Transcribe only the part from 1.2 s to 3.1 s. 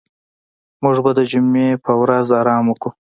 جمعې په ورځ آرام وکړو.